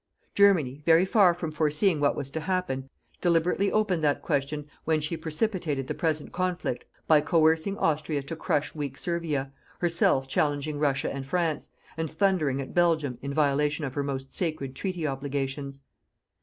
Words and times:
Germany, 0.33 0.81
very 0.83 1.05
far 1.05 1.35
from 1.35 1.51
foreseeing 1.51 1.99
what 1.99 2.15
was 2.15 2.31
to 2.31 2.39
happen, 2.39 2.89
deliberately 3.21 3.71
opened 3.71 4.03
that 4.03 4.23
question 4.23 4.65
when 4.83 4.99
she 4.99 5.15
precipitated 5.15 5.85
the 5.87 5.93
present 5.93 6.31
conflict 6.31 6.85
by 7.05 7.21
coercing 7.21 7.77
Austria 7.77 8.23
to 8.23 8.35
crush 8.35 8.73
weak 8.73 8.97
Servia, 8.97 9.51
herself 9.77 10.27
challenging 10.27 10.79
Russia 10.79 11.13
and 11.13 11.27
France, 11.27 11.69
and 11.97 12.09
thundering 12.11 12.59
at 12.59 12.73
Belgium 12.73 13.19
in 13.21 13.31
violation 13.31 13.85
of 13.85 13.93
her 13.93 14.01
most 14.01 14.33
sacred 14.33 14.75
treaty 14.75 15.05
obligations. 15.05 15.81